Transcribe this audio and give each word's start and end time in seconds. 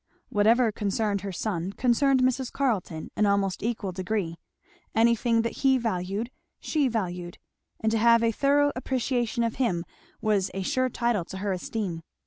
Whatever 0.29 0.71
concerned 0.71 1.21
her 1.21 1.31
son 1.31 1.73
concerned 1.73 2.23
Mrs. 2.23 2.51
Carleton 2.51 3.11
in 3.15 3.27
almost 3.27 3.61
equal 3.61 3.91
degree; 3.91 4.39
anything 4.95 5.43
that 5.43 5.57
he 5.57 5.77
valued 5.77 6.31
she 6.59 6.87
valued; 6.87 7.37
and 7.81 7.91
to 7.91 7.99
have 7.99 8.23
a 8.23 8.31
thorough 8.31 8.71
appreciation 8.75 9.43
of 9.43 9.57
him 9.57 9.85
was 10.19 10.49
a 10.55 10.63
sure 10.63 10.89
title 10.89 11.25
to 11.25 11.37
her 11.37 11.51
esteem. 11.53 12.01